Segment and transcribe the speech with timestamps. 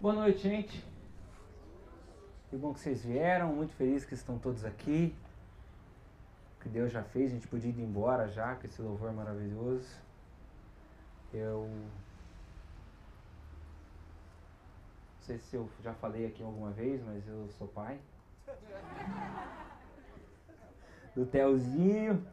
[0.00, 0.84] Boa noite, gente.
[2.48, 3.52] Que bom que vocês vieram.
[3.54, 5.16] Muito feliz que estão todos aqui.
[6.60, 9.88] Que Deus já fez, a gente podia ir embora já com esse louvor maravilhoso.
[11.34, 11.68] Eu.
[15.18, 17.98] Não sei se eu já falei aqui alguma vez, mas eu sou pai.
[21.14, 22.26] Do Telzinho.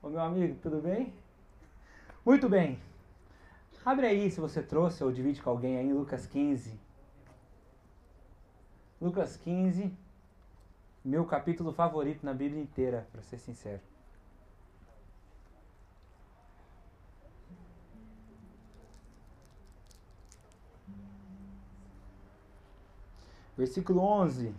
[0.00, 1.12] Ô meu amigo, tudo bem?
[2.24, 2.78] Muito bem.
[3.84, 6.78] Abre aí se você trouxe ou divide com alguém aí Lucas 15.
[9.00, 9.92] Lucas 15,
[11.04, 13.80] meu capítulo favorito na Bíblia inteira, para ser sincero.
[23.56, 24.54] Versículo 11.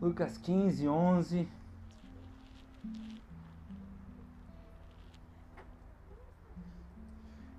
[0.00, 1.48] Lucas 15, 11.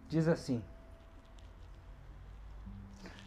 [0.08, 0.62] Diz assim.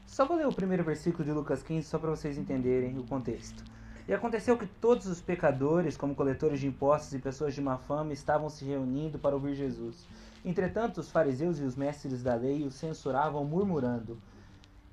[0.06, 3.62] Só vou ler o primeiro versículo de Lucas 15 só para vocês entenderem o contexto.
[4.08, 8.14] E aconteceu que todos os pecadores, como coletores de impostos e pessoas de má fama,
[8.14, 10.06] estavam se reunindo para ouvir Jesus.
[10.42, 14.18] Entretanto, os fariseus e os mestres da lei o censuravam, murmurando: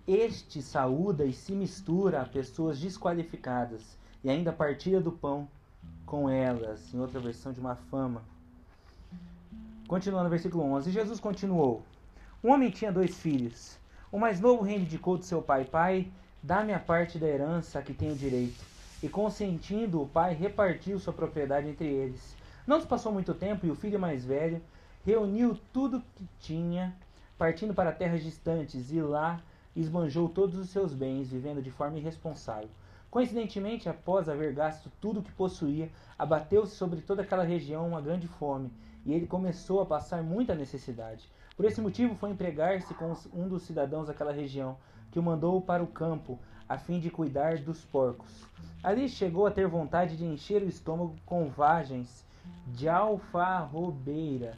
[0.05, 5.47] Este saúda e se mistura a pessoas desqualificadas e ainda partilha do pão
[6.05, 8.21] com elas, em outra versão de uma fama.
[9.87, 11.83] Continuando no versículo 11, Jesus continuou:
[12.43, 13.77] Um homem tinha dois filhos.
[14.11, 16.07] O mais novo reivindicou de seu pai: Pai,
[16.41, 18.63] dá-me a parte da herança que tenho direito.
[19.01, 22.35] E consentindo, o pai repartiu sua propriedade entre eles.
[22.67, 24.61] Não se passou muito tempo e o filho mais velho
[25.05, 26.95] reuniu tudo que tinha,
[27.37, 29.41] partindo para terras distantes, e lá
[29.75, 32.69] esbanjou todos os seus bens, vivendo de forma irresponsável.
[33.11, 38.27] Coincidentemente, após haver gasto tudo o que possuía, abateu-se sobre toda aquela região uma grande
[38.27, 38.71] fome,
[39.03, 41.27] e ele começou a passar muita necessidade.
[41.57, 44.77] Por esse motivo, foi empregar-se com um dos cidadãos daquela região,
[45.11, 48.45] que o mandou para o campo, a fim de cuidar dos porcos.
[48.83, 52.23] Ali chegou a ter vontade de encher o estômago com vagens
[52.67, 54.55] de alfarrobeira,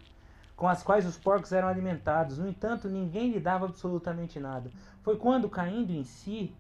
[0.58, 2.38] com as quais os porcos eram alimentados.
[2.38, 4.70] No entanto, ninguém lhe dava absolutamente nada.
[5.02, 6.54] Foi quando, caindo em si,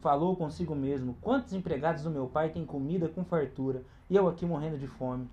[0.00, 4.46] Falou consigo mesmo: Quantos empregados do meu pai têm comida com fartura, e eu aqui
[4.46, 5.28] morrendo de fome?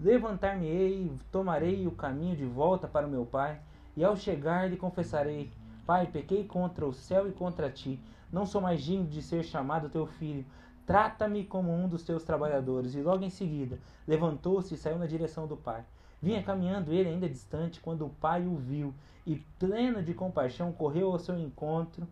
[0.00, 3.60] Levantar-me-ei, tomarei o caminho de volta para o meu pai,
[3.96, 5.50] e ao chegar lhe confessarei:
[5.84, 7.98] Pai, pequei contra o céu e contra ti.
[8.32, 10.44] Não sou mais digno de ser chamado teu filho.
[10.86, 12.94] Trata-me como um dos teus trabalhadores.
[12.94, 15.84] E logo em seguida levantou-se e saiu na direção do pai.
[16.22, 18.94] Vinha caminhando ele ainda distante quando o pai o viu
[19.26, 22.06] e, pleno de compaixão, correu ao seu encontro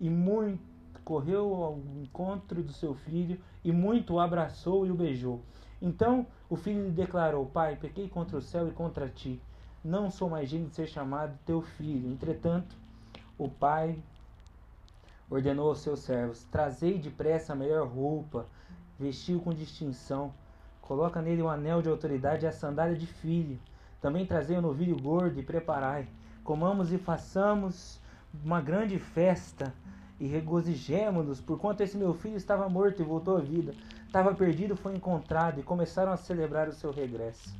[0.00, 0.71] e muito
[1.04, 5.40] correu ao encontro do seu filho e muito o abraçou e o beijou.
[5.80, 9.40] Então o filho lhe declarou: Pai, pequei contra o céu e contra ti.
[9.84, 12.10] Não sou mais digno de ser chamado teu filho.
[12.10, 12.76] Entretanto,
[13.36, 13.98] o pai
[15.28, 18.46] ordenou aos seus servos: Trazei depressa a melhor roupa,
[18.98, 20.32] vestiu com distinção.
[20.80, 23.58] Coloca nele o um anel de autoridade e a sandália de filho.
[24.00, 26.08] Também trazei o um novilho gordo e preparai.
[26.44, 28.00] Comamos e façamos
[28.44, 29.72] uma grande festa
[30.22, 33.74] e regozijemo-nos, porquanto esse meu filho estava morto e voltou à vida,
[34.06, 37.52] estava perdido, foi encontrado, e começaram a celebrar o seu regresso.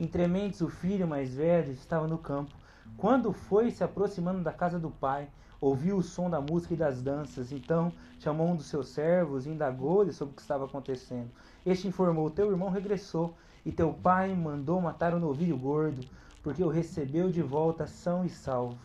[0.00, 2.54] Entre mentes, o filho mais velho estava no campo.
[2.96, 5.28] Quando foi se aproximando da casa do pai,
[5.60, 7.52] ouviu o som da música e das danças.
[7.52, 11.30] Então chamou um dos seus servos e indagou-lhe sobre o que estava acontecendo.
[11.66, 16.00] Este informou: Teu irmão regressou, e teu pai mandou matar o novilho gordo,
[16.42, 18.78] porque o recebeu de volta são e salvo.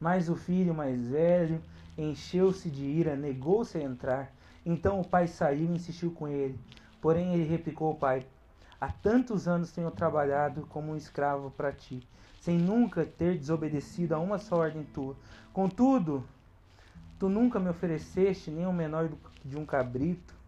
[0.00, 1.60] Mas o filho mais velho
[2.02, 4.32] encheu-se de ira, negou-se a entrar.
[4.64, 6.58] Então o pai saiu e insistiu com ele.
[7.00, 8.26] Porém ele replicou ao pai:
[8.80, 12.06] Há tantos anos tenho trabalhado como um escravo para ti,
[12.40, 15.16] sem nunca ter desobedecido a uma só ordem tua.
[15.52, 16.24] Contudo,
[17.18, 19.10] tu nunca me ofereceste nem o menor
[19.44, 20.38] de um cabrito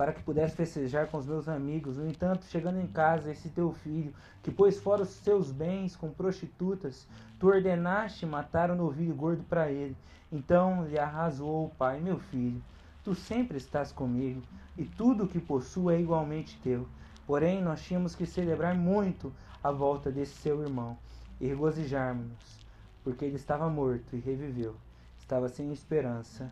[0.00, 1.98] para que pudesse festejar com os meus amigos.
[1.98, 6.10] No entanto, chegando em casa, esse teu filho, que pôs fora os seus bens com
[6.10, 7.06] prostitutas,
[7.38, 9.94] tu ordenaste matar o novilho gordo para ele.
[10.32, 12.62] Então lhe arrasou o pai: Meu filho,
[13.02, 14.42] tu sempre estás comigo,
[14.76, 16.86] e tudo o que possuo é igualmente teu.
[17.26, 19.32] Porém, nós tínhamos que celebrar muito
[19.62, 20.96] a volta desse seu irmão
[21.40, 22.58] e regozijarmos-nos,
[23.02, 24.74] porque ele estava morto e reviveu,
[25.18, 26.50] estava sem esperança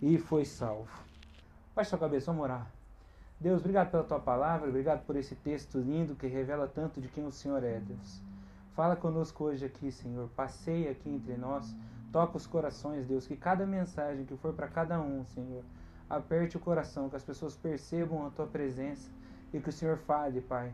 [0.00, 0.90] e foi salvo.
[1.74, 2.70] Baixe sua cabeça, vamos orar.
[3.40, 7.24] Deus, obrigado pela tua palavra, obrigado por esse texto lindo que revela tanto de quem
[7.26, 8.22] o Senhor é, Deus.
[8.74, 10.28] Fala conosco hoje aqui, Senhor.
[10.36, 11.74] Passeia aqui entre nós.
[12.12, 13.26] Toca os corações, Deus.
[13.26, 15.64] Que cada mensagem que for para cada um, Senhor,
[16.08, 19.10] aperte o coração, que as pessoas percebam a tua presença
[19.52, 20.72] e que o Senhor fale, Pai.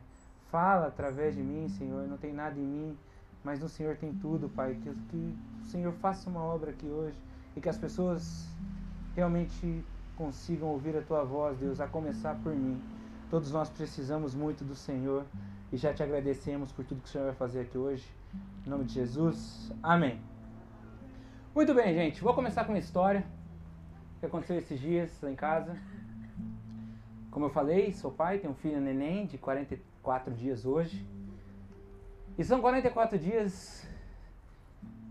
[0.50, 2.08] Fala através de mim, Senhor.
[2.08, 2.98] Não tem nada em mim,
[3.44, 4.74] mas no Senhor tem tudo, Pai.
[4.74, 7.16] Que, que o Senhor faça uma obra aqui hoje
[7.56, 8.48] e que as pessoas
[9.14, 9.84] realmente
[10.16, 12.82] consigam ouvir a tua voz, Deus, a começar por mim.
[13.30, 15.24] Todos nós precisamos muito do Senhor
[15.72, 18.04] e já te agradecemos por tudo que o Senhor vai fazer aqui hoje.
[18.66, 20.20] Em nome de Jesus, amém.
[21.58, 23.26] Muito bem, gente, vou começar com uma história
[24.20, 25.76] que aconteceu esses dias lá em casa.
[27.32, 31.04] Como eu falei, sou pai, tenho um filho neném de 44 dias hoje.
[32.38, 33.84] E são 44 dias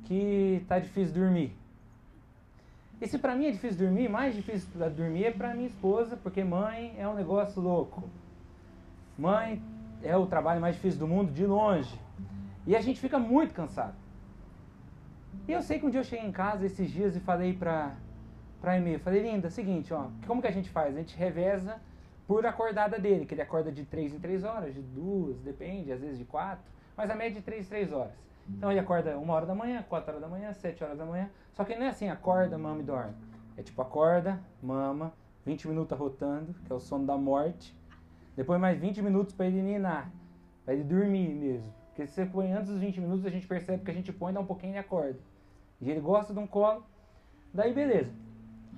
[0.06, 1.54] que tá difícil dormir.
[3.02, 6.46] E se para mim é difícil dormir, mais difícil dormir é para minha esposa, porque
[6.46, 8.10] mãe é um negócio louco.
[9.18, 9.62] Mãe
[10.02, 12.00] é o trabalho mais difícil do mundo de longe.
[12.66, 14.06] E a gente fica muito cansado.
[15.45, 17.95] E eu sei que um dia eu cheguei em casa esses dias e falei pra,
[18.62, 20.95] pra Emê, falei, linda, seguinte, ó, como que a gente faz?
[20.95, 21.81] A gente reveza
[22.28, 26.01] por acordada dele, que ele acorda de 3 em 3 horas, de 2, depende, às
[26.01, 26.63] vezes de 4,
[26.95, 28.28] mas a média é de 3 em 3 horas.
[28.50, 31.30] Então ele acorda uma hora da manhã, quatro horas da manhã, sete horas da manhã.
[31.54, 33.13] Só que não é assim, acorda, mama e dorme.
[33.57, 35.13] É tipo, acorda, mama,
[35.45, 37.75] 20 minutos arrotando, que é o sono da morte.
[38.36, 40.12] Depois mais 20 minutos para ele ninar,
[40.63, 41.74] para ele dormir mesmo.
[41.98, 44.32] Porque se você põe antes dos 20 minutos, a gente percebe que a gente põe,
[44.32, 45.18] dá um pouquinho e acorda.
[45.82, 46.86] E ele gosta de um colo.
[47.52, 48.14] Daí beleza.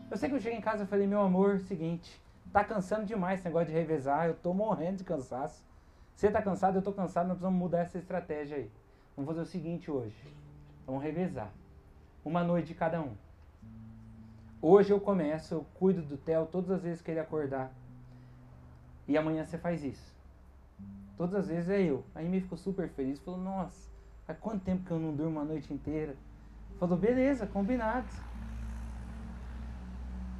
[0.09, 2.17] Eu sei que eu cheguei em casa e falei, meu amor, seguinte,
[2.53, 5.61] tá cansando demais esse negócio de revezar, eu tô morrendo de cansaço.
[6.15, 8.71] Você tá cansado, eu tô cansado, nós precisamos mudar essa estratégia aí.
[9.17, 10.15] Vamos fazer o seguinte hoje.
[10.87, 11.51] Vamos revezar.
[12.23, 13.17] Uma noite de cada um.
[14.61, 17.69] Hoje eu começo, eu cuido do Theo todas as vezes que ele acordar.
[19.05, 20.18] E amanhã você faz isso.
[21.19, 22.01] Todas as vezes é eu.
[22.15, 23.19] Aí me ficou super feliz.
[23.19, 23.91] Falou, nossa,
[24.25, 26.15] há quanto tempo que eu não durmo a noite inteira?
[26.79, 28.07] Falou, beleza, combinado.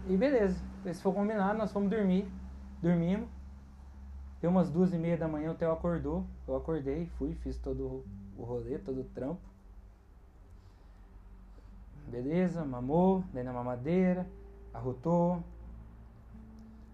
[0.08, 0.58] E beleza.
[0.86, 2.31] Se for combinado, nós fomos dormir.
[2.81, 3.28] Dormimos.
[4.40, 6.26] Deu umas duas e meia da manhã, o Theo acordou.
[6.48, 8.06] Eu acordei, fui, fiz todo
[8.38, 9.42] o rolê, todo o trampo.
[12.08, 14.26] Beleza, mamou, dei na mamadeira,
[14.74, 15.44] arrotou,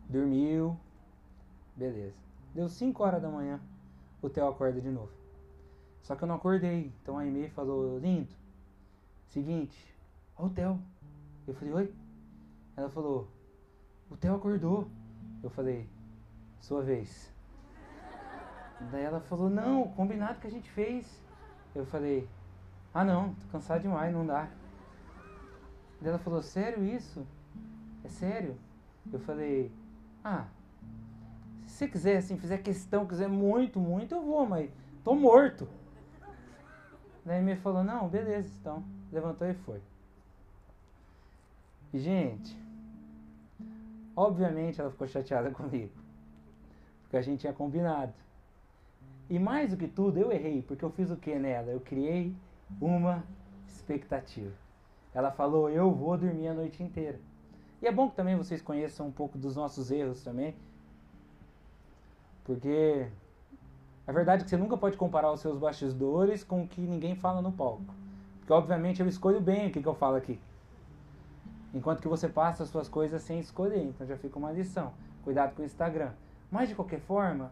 [0.10, 0.76] dormiu.
[1.76, 2.18] Beleza.
[2.56, 3.60] Deu 5 horas da manhã,
[4.26, 5.12] o Theo acorda de novo.
[6.02, 6.92] Só que eu não acordei.
[7.02, 8.34] Então a Aimee falou, lindo,
[9.28, 9.96] seguinte,
[10.38, 10.80] ó o Theo.
[11.48, 11.94] Eu falei, oi?
[12.76, 13.28] Ela falou,
[14.10, 14.88] o Theo acordou.
[15.44, 15.88] Eu falei,
[16.60, 17.32] sua vez.
[18.92, 21.24] Daí ela falou, não, combinado que a gente fez.
[21.74, 22.28] Eu falei,
[22.94, 24.50] ah não, tô cansado demais, não dá.
[26.02, 27.26] Daí ela falou, sério isso?
[28.04, 28.58] É sério?
[29.12, 29.72] Eu falei,
[30.24, 30.48] ah,
[31.76, 34.72] se você quiser, assim, fizer questão, quiser muito, muito, eu vou, mas
[35.04, 35.68] tô morto.
[37.26, 38.82] Daí me falou, não, beleza, então.
[39.12, 39.82] Levantou e foi.
[41.94, 42.58] Gente,
[44.16, 45.92] obviamente ela ficou chateada comigo.
[47.02, 48.14] Porque a gente tinha combinado.
[49.30, 51.72] E mais do que tudo, eu errei, porque eu fiz o que nela?
[51.72, 52.34] Eu criei
[52.80, 53.22] uma
[53.68, 54.54] expectativa.
[55.14, 57.20] Ela falou: Eu vou dormir a noite inteira.
[57.82, 60.56] E é bom que também vocês conheçam um pouco dos nossos erros também.
[62.46, 63.08] Porque
[64.08, 67.16] a verdade é que você nunca pode comparar os seus bastidores com o que ninguém
[67.16, 67.94] fala no palco.
[68.40, 70.40] Porque obviamente eu escolho bem o que, que eu falo aqui.
[71.74, 73.84] Enquanto que você passa as suas coisas sem escolher.
[73.84, 74.94] Então já fica uma lição.
[75.24, 76.12] Cuidado com o Instagram.
[76.52, 77.52] Mas de qualquer forma,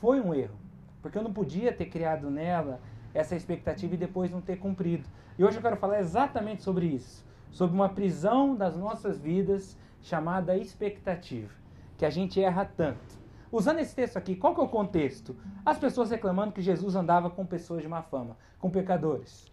[0.00, 0.56] foi um erro.
[1.00, 2.80] Porque eu não podia ter criado nela
[3.14, 5.08] essa expectativa e depois não ter cumprido.
[5.38, 7.24] E hoje eu quero falar exatamente sobre isso.
[7.52, 11.52] Sobre uma prisão das nossas vidas chamada expectativa.
[11.96, 13.23] Que a gente erra tanto.
[13.54, 15.36] Usando esse texto aqui, qual que é o contexto?
[15.64, 19.48] As pessoas reclamando que Jesus andava com pessoas de má fama, com pecadores.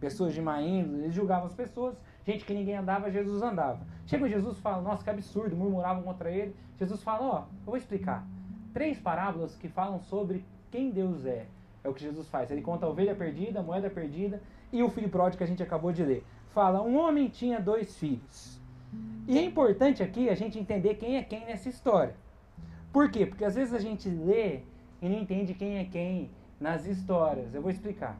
[0.00, 1.94] Pessoas de má índole, eles julgavam as pessoas,
[2.24, 3.86] gente que ninguém andava, Jesus andava.
[4.06, 6.56] Chega Jesus fala, nossa, que absurdo, murmuravam contra ele.
[6.78, 8.26] Jesus fala, ó, oh, eu vou explicar.
[8.72, 11.44] Três parábolas que falam sobre quem Deus é.
[11.84, 12.50] É o que Jesus faz.
[12.50, 14.40] Ele conta a ovelha perdida, a moeda perdida
[14.72, 16.24] e o filho pródigo que a gente acabou de ler.
[16.54, 18.58] Fala: um homem tinha dois filhos.
[19.28, 22.14] E é importante aqui a gente entender quem é quem nessa história.
[22.92, 23.26] Por quê?
[23.26, 24.60] Porque às vezes a gente lê
[25.00, 26.30] e não entende quem é quem
[26.60, 27.54] nas histórias.
[27.54, 28.16] Eu vou explicar.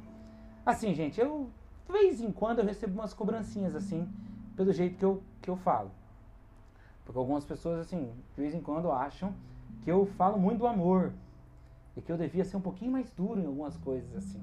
[0.65, 1.51] Assim, gente, eu
[1.87, 4.09] de vez em quando eu recebo umas cobrancinhas assim,
[4.57, 5.91] pelo jeito que eu, que eu falo.
[7.05, 9.35] Porque algumas pessoas, assim, de vez em quando acham
[9.83, 11.13] que eu falo muito do amor,
[11.97, 14.43] e que eu devia ser um pouquinho mais duro em algumas coisas assim.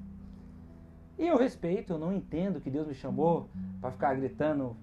[1.17, 3.49] E eu respeito, eu não entendo que Deus me chamou
[3.81, 4.75] para ficar gritando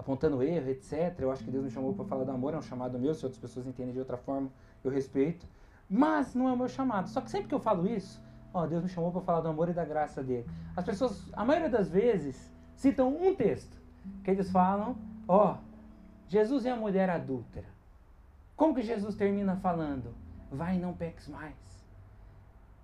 [0.00, 1.14] apontando erro, etc.
[1.18, 3.14] Eu acho que Deus me chamou para falar do amor, é um chamado meu.
[3.14, 4.50] Se outras pessoas entendem de outra forma,
[4.82, 5.46] eu respeito.
[5.88, 7.08] Mas não é o meu chamado.
[7.08, 8.20] Só que sempre que eu falo isso,
[8.54, 10.48] ó, Deus me chamou para falar do amor e da graça dele.
[10.74, 13.78] As pessoas, a maioria das vezes, citam um texto
[14.24, 14.96] que eles falam,
[15.28, 15.58] ó,
[16.28, 17.68] Jesus é a mulher adúltera.
[18.56, 20.14] Como que Jesus termina falando?
[20.50, 21.54] Vai e não peques mais.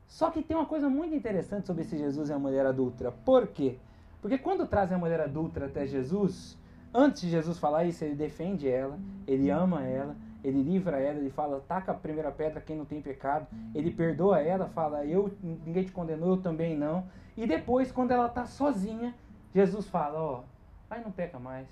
[0.06, 3.11] Só que tem uma coisa muito interessante sobre esse Jesus e a mulher adúltera.
[3.11, 3.78] Por quê?
[4.20, 6.58] Porque quando trazem a mulher adúltera até Jesus,
[6.96, 11.30] antes de Jesus falar isso, ele defende ela, ele ama ela, ele livra ela, ele
[11.30, 15.84] fala, taca a primeira pedra quem não tem pecado, ele perdoa ela, fala, eu ninguém
[15.84, 17.04] te condenou, eu também não.
[17.36, 19.14] E depois, quando ela está sozinha,
[19.54, 20.42] Jesus fala, ó,
[20.88, 21.68] vai não peca mais.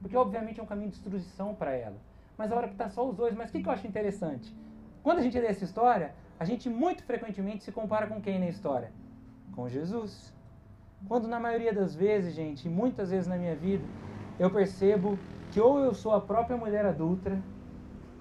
[0.00, 1.96] Porque obviamente é um caminho de destruição para ela.
[2.38, 4.54] Mas a hora que está só os dois, mas o que, que eu acho interessante?
[5.02, 8.48] Quando a gente lê essa história, a gente muito frequentemente se compara com quem na
[8.48, 8.90] história?
[9.54, 10.32] Com Jesus.
[11.06, 13.84] Quando na maioria das vezes, gente, muitas vezes na minha vida,
[14.38, 15.18] eu percebo
[15.52, 17.40] que ou eu sou a própria mulher adulta,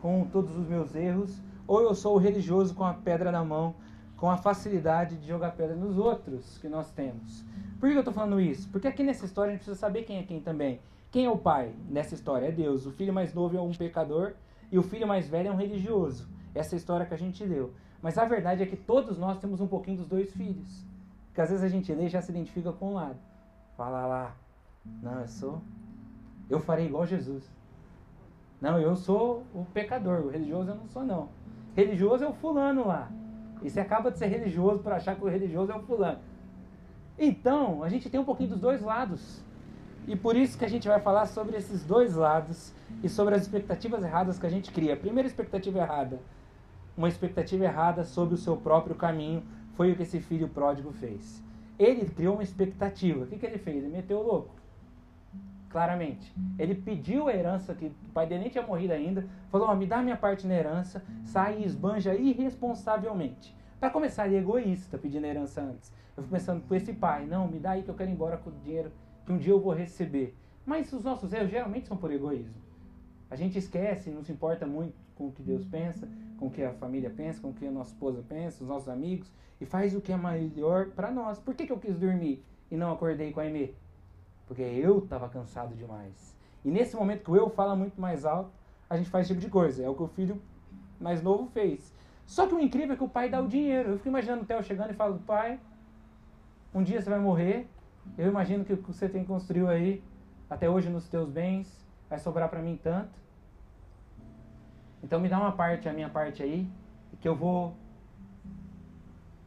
[0.01, 3.73] com todos os meus erros, ou eu sou o religioso com a pedra na mão,
[4.17, 7.43] com a facilidade de jogar pedra nos outros que nós temos.
[7.79, 8.69] Por que eu estou falando isso?
[8.69, 10.79] Porque aqui nessa história a gente precisa saber quem é quem também.
[11.11, 12.47] Quem é o pai nessa história?
[12.47, 12.85] É Deus.
[12.85, 14.33] O filho mais novo é um pecador
[14.71, 16.27] e o filho mais velho é um religioso.
[16.55, 17.73] Essa é história que a gente leu.
[18.01, 20.85] Mas a verdade é que todos nós temos um pouquinho dos dois filhos.
[21.27, 23.17] Porque às vezes a gente lê e já se identifica com um lado.
[23.75, 24.35] Fala lá,
[25.01, 25.61] não, eu sou.
[26.49, 27.43] Eu farei igual Jesus.
[28.61, 31.29] Não, eu sou o pecador, o religioso eu não sou não.
[31.75, 33.11] Religioso é o fulano lá.
[33.61, 36.19] E você acaba de ser religioso para achar que o religioso é o fulano.
[37.17, 39.41] Então, a gente tem um pouquinho dos dois lados.
[40.07, 43.41] E por isso que a gente vai falar sobre esses dois lados e sobre as
[43.43, 44.93] expectativas erradas que a gente cria.
[44.93, 46.19] A primeira expectativa errada,
[46.95, 51.43] uma expectativa errada sobre o seu próprio caminho, foi o que esse filho pródigo fez.
[51.79, 53.23] Ele criou uma expectativa.
[53.23, 53.83] O que, que ele fez?
[53.83, 54.62] Ele meteu o louco
[55.73, 56.31] claramente.
[56.57, 59.87] Ele pediu a herança, que o pai dele nem tinha morrido ainda, falou: oh, me
[59.87, 63.53] dá minha parte na herança, sai e esbanja irresponsavelmente.
[63.79, 65.91] Para começar, ele é egoísta pedindo a herança antes.
[66.15, 68.37] Eu fico pensando com esse pai: não, me dá aí que eu quero ir embora
[68.37, 68.91] com o dinheiro
[69.25, 70.37] que um dia eu vou receber.
[70.63, 72.55] Mas os nossos erros geralmente são por egoísmo.
[73.29, 76.63] A gente esquece, não se importa muito com o que Deus pensa, com o que
[76.63, 79.95] a família pensa, com o que a nossa esposa pensa, os nossos amigos, e faz
[79.95, 81.39] o que é melhor para nós.
[81.39, 83.75] Por que, que eu quis dormir e não acordei com a Aimee?
[84.47, 86.35] Porque eu estava cansado demais.
[86.63, 88.51] E nesse momento que o eu fala muito mais alto,
[88.89, 89.83] a gente faz esse tipo de coisa.
[89.83, 90.41] É o que o filho
[90.99, 91.93] mais novo fez.
[92.25, 93.91] Só que o incrível é que o pai dá o dinheiro.
[93.91, 95.59] Eu fico imaginando o Theo chegando e falando, pai,
[96.73, 97.67] um dia você vai morrer.
[98.17, 100.03] Eu imagino que o que você tem construiu aí,
[100.49, 103.11] até hoje nos teus bens, vai sobrar para mim tanto.
[105.01, 106.67] Então me dá uma parte, a minha parte aí,
[107.19, 107.75] que eu vou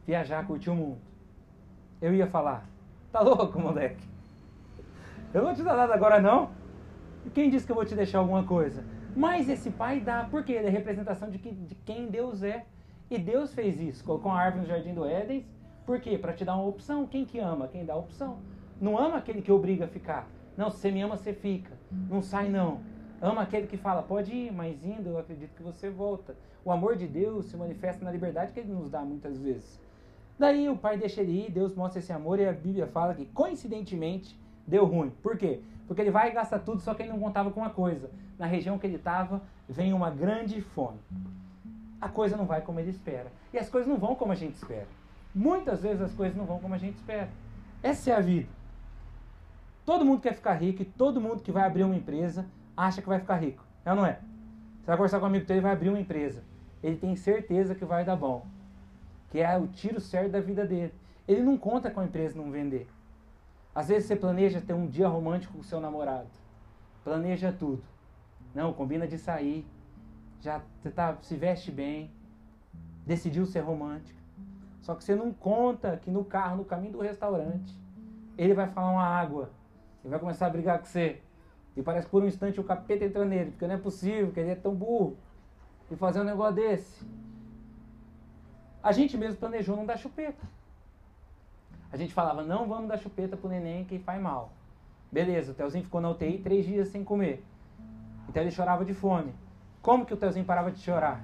[0.05, 0.97] viajar, curtir o mundo.
[2.01, 2.65] Eu ia falar,
[3.11, 4.16] tá louco, moleque?
[5.33, 6.49] Eu não vou te dar nada agora não.
[7.33, 8.83] Quem disse que eu vou te deixar alguma coisa?
[9.15, 12.65] Mas esse pai dá, porque ele é representação de, que, de quem Deus é.
[13.09, 15.45] E Deus fez isso, colocou uma árvore no jardim do Éden.
[15.85, 16.17] Por quê?
[16.17, 17.05] Para te dar uma opção.
[17.05, 17.67] Quem que ama?
[17.67, 18.39] Quem dá a opção.
[18.79, 20.27] Não ama aquele que obriga a ficar.
[20.55, 21.71] Não, se você me ama, você fica.
[22.09, 22.81] Não sai não.
[23.21, 26.35] Ama aquele que fala, pode ir, mas indo eu acredito que você volta.
[26.63, 29.81] O amor de Deus se manifesta na liberdade que ele nos dá muitas vezes.
[30.37, 33.25] Daí o pai deixa ele ir, Deus mostra esse amor e a Bíblia fala que,
[33.25, 35.09] coincidentemente, deu ruim.
[35.23, 35.61] Por quê?
[35.87, 38.11] Porque ele vai e gasta tudo, só que ele não contava com uma coisa.
[38.37, 40.99] Na região que ele estava, vem uma grande fome.
[41.99, 43.31] A coisa não vai como ele espera.
[43.53, 44.87] E as coisas não vão como a gente espera.
[45.33, 47.29] Muitas vezes as coisas não vão como a gente espera.
[47.81, 48.49] Essa é a vida.
[49.85, 52.45] Todo mundo quer ficar rico e todo mundo que vai abrir uma empresa
[52.75, 53.63] acha que vai ficar rico.
[53.85, 54.19] É ou não é?
[54.81, 56.43] Você vai conversar com um amigo teu e vai abrir uma empresa.
[56.83, 58.45] Ele tem certeza que vai dar bom.
[59.31, 60.93] Que é o tiro certo da vida dele.
[61.27, 62.87] Ele não conta com a empresa não vender.
[63.77, 66.27] Às vezes você planeja ter um dia romântico com o seu namorado.
[67.03, 67.83] Planeja tudo.
[68.51, 69.67] Não, combina de sair.
[70.41, 70.63] Já
[70.95, 72.09] tá, se veste bem.
[73.05, 74.19] Decidiu ser romântico.
[74.81, 77.71] Só que você não conta que no carro, no caminho do restaurante,
[78.35, 79.51] ele vai falar uma água.
[80.03, 81.21] Ele vai começar a brigar com você.
[81.75, 84.39] E parece que por um instante o capeta entra nele, porque não é possível, que
[84.39, 85.15] ele é tão burro.
[85.91, 87.05] E fazer um negócio desse.
[88.81, 90.56] A gente mesmo planejou não dar chupeta.
[91.91, 94.51] A gente falava, não vamos dar chupeta pro neném que faz mal.
[95.11, 97.43] Beleza, o Telzinho ficou na UTI três dias sem comer.
[98.27, 99.33] Então ele chorava de fome.
[99.81, 101.23] Como que o Telzinho parava de chorar?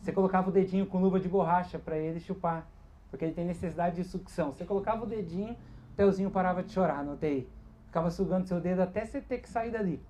[0.00, 2.66] Você colocava o dedinho com luva de borracha para ele chupar.
[3.10, 4.52] Porque ele tem necessidade de sucção.
[4.52, 7.48] Você colocava o dedinho, o Telzinho parava de chorar na UTI.
[7.86, 10.02] Ficava sugando seu dedo até você ter que sair dali.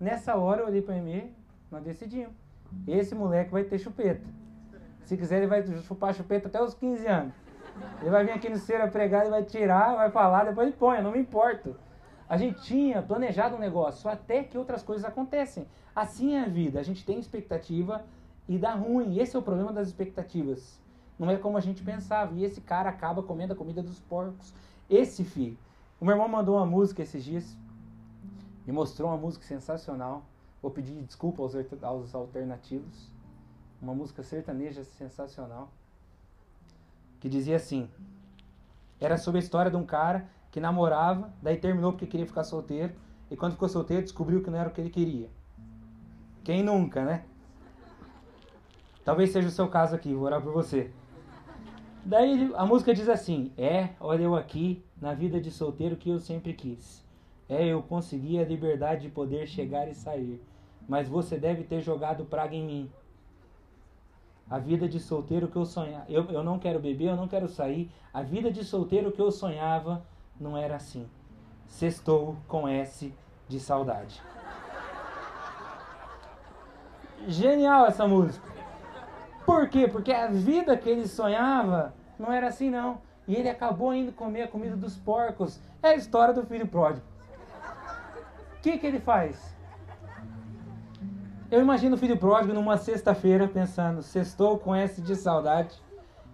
[0.00, 1.34] Nessa hora eu olhei para mim,
[1.70, 2.32] nós decidimos.
[2.86, 4.26] Esse moleque vai ter chupeta.
[5.04, 7.34] Se quiser, ele vai chupar chupeta até os 15 anos.
[8.00, 10.98] Ele vai vir aqui no cera pregar, ele vai tirar, vai falar, depois ele põe,
[10.98, 11.76] eu não me importo.
[12.28, 15.66] A gente tinha planejado um negócio até que outras coisas acontecem.
[15.94, 16.80] Assim é a vida.
[16.80, 18.04] A gente tem expectativa
[18.48, 19.18] e dá ruim.
[19.18, 20.80] Esse é o problema das expectativas.
[21.18, 22.34] Não é como a gente pensava.
[22.34, 24.52] E esse cara acaba comendo a comida dos porcos.
[24.90, 25.56] Esse filho.
[26.00, 27.56] O meu irmão mandou uma música esses dias.
[28.66, 30.24] Me mostrou uma música sensacional.
[30.60, 33.08] Vou pedir desculpa aos, aos alternativos.
[33.80, 35.70] Uma música sertaneja sensacional.
[37.26, 37.88] Que dizia assim:
[39.00, 42.94] Era sobre a história de um cara que namorava, daí terminou porque queria ficar solteiro.
[43.28, 45.28] E quando ficou solteiro, descobriu que não era o que ele queria.
[46.44, 47.24] Quem nunca, né?
[49.04, 50.92] Talvez seja o seu caso aqui, vou orar por você.
[52.04, 56.20] Daí a música diz assim: É, olha eu aqui, na vida de solteiro que eu
[56.20, 57.04] sempre quis.
[57.48, 60.40] É, eu consegui a liberdade de poder chegar e sair.
[60.88, 62.90] Mas você deve ter jogado praga em mim.
[64.48, 66.04] A vida de solteiro que eu sonhava.
[66.08, 67.90] Eu, eu não quero beber, eu não quero sair.
[68.14, 70.04] A vida de solteiro que eu sonhava
[70.40, 71.08] não era assim.
[71.66, 73.12] Sextou com S
[73.48, 74.22] de saudade.
[77.26, 78.46] Genial essa música.
[79.44, 79.88] Por quê?
[79.88, 83.00] Porque a vida que ele sonhava não era assim não.
[83.26, 85.60] E ele acabou indo comer a comida dos porcos.
[85.82, 87.04] É a história do filho pródigo.
[88.56, 89.55] O que, que ele faz?
[91.48, 95.80] Eu imagino o filho pródigo numa sexta-feira pensando, sextou com S de saudade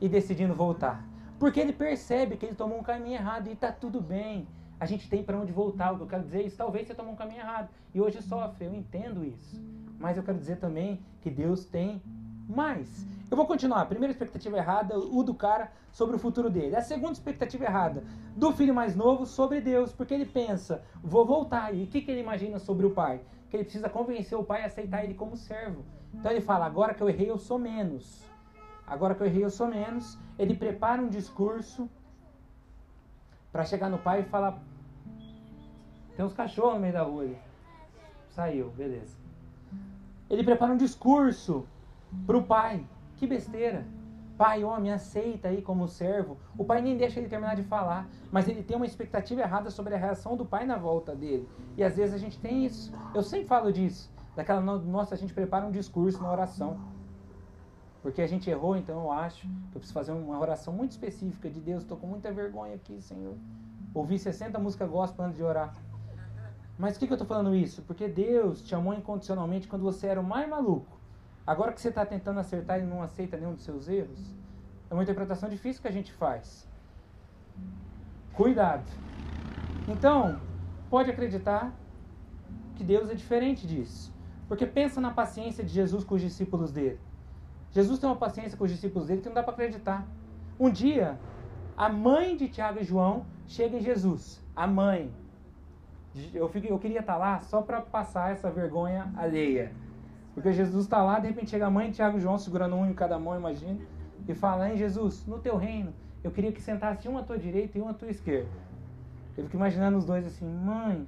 [0.00, 1.06] e decidindo voltar.
[1.38, 4.48] Porque ele percebe que ele tomou um caminho errado e está tudo bem.
[4.80, 5.92] A gente tem para onde voltar.
[5.92, 6.56] O que eu quero dizer é isso.
[6.56, 8.64] Talvez você tomou um caminho errado e hoje sofre.
[8.64, 9.62] Eu entendo isso.
[9.98, 12.02] Mas eu quero dizer também que Deus tem
[12.48, 13.06] mais.
[13.30, 13.82] Eu vou continuar.
[13.82, 16.74] A primeira expectativa errada, o do cara sobre o futuro dele.
[16.74, 18.02] A segunda expectativa errada,
[18.34, 21.74] do filho mais novo sobre Deus, porque ele pensa, vou voltar.
[21.74, 23.20] E o que, que ele imagina sobre o pai?
[23.52, 25.84] Que ele precisa convencer o pai a aceitar ele como servo.
[26.14, 28.26] Então ele fala: agora que eu errei, eu sou menos.
[28.86, 30.18] Agora que eu errei, eu sou menos.
[30.38, 31.86] Ele prepara um discurso
[33.52, 34.58] para chegar no pai e falar:
[36.16, 37.28] tem uns cachorros no meio da rua.
[38.30, 39.18] Saiu, beleza.
[40.30, 41.66] Ele prepara um discurso
[42.26, 42.86] para o pai.
[43.18, 43.84] Que besteira.
[44.36, 46.38] Pai, homem, aceita aí como servo.
[46.56, 49.94] O pai nem deixa ele terminar de falar, mas ele tem uma expectativa errada sobre
[49.94, 51.48] a reação do pai na volta dele.
[51.76, 52.92] E às vezes a gente tem isso.
[53.14, 54.10] Eu sempre falo disso.
[54.34, 56.80] Daquela, nossa, a gente prepara um discurso na oração.
[58.02, 61.48] Porque a gente errou, então eu acho que eu preciso fazer uma oração muito específica
[61.48, 61.82] de Deus.
[61.82, 63.36] Estou com muita vergonha aqui, Senhor.
[63.94, 65.76] Ouvi 60 músicas gospel antes de orar.
[66.78, 67.82] Mas por que, que eu estou falando isso?
[67.82, 71.01] Porque Deus te amou incondicionalmente quando você era o mais maluco.
[71.46, 74.34] Agora que você está tentando acertar e não aceita nenhum dos seus erros,
[74.88, 76.68] é uma interpretação difícil que a gente faz.
[78.32, 78.84] Cuidado.
[79.88, 80.40] Então,
[80.88, 81.72] pode acreditar
[82.76, 84.12] que Deus é diferente disso.
[84.48, 87.00] Porque pensa na paciência de Jesus com os discípulos dele.
[87.70, 90.06] Jesus tem uma paciência com os discípulos dele que não dá para acreditar.
[90.60, 91.18] Um dia,
[91.76, 94.42] a mãe de Tiago e João chega em Jesus.
[94.54, 95.10] A mãe.
[96.34, 99.72] Eu, fico, eu queria estar lá só para passar essa vergonha alheia.
[100.34, 102.86] Porque Jesus está lá, de repente chega a mãe de Tiago e João segurando um
[102.86, 103.78] em cada mão, imagina,
[104.26, 105.92] e fala: Hein, Jesus, no teu reino,
[106.24, 108.48] eu queria que sentasse um à tua direita e um à tua esquerda.
[109.36, 111.06] Eu fico imaginando os dois assim: Mãe,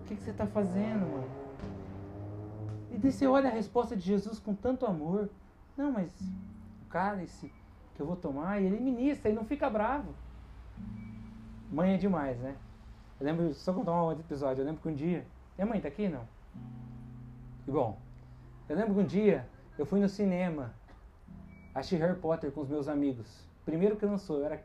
[0.00, 1.28] o que, que você está fazendo, mãe?
[2.92, 5.28] E daí você olha a resposta de Jesus com tanto amor:
[5.76, 7.52] Não, mas o cálice
[7.94, 10.14] que eu vou tomar, e ele ministra, ele não fica bravo.
[11.70, 12.54] Mãe é demais, né?
[13.20, 15.26] Eu lembro, só contar um outro episódio, eu lembro que um dia.
[15.56, 16.08] Minha mãe tá aqui?
[16.08, 16.22] Não?
[17.66, 17.98] E bom,
[18.68, 19.46] eu lembro que um dia
[19.78, 20.74] eu fui no cinema,
[21.74, 23.46] achei Harry Potter com os meus amigos.
[23.64, 24.62] Primeiro que lançou, eu era,